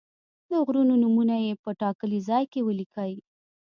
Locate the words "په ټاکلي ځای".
1.63-2.43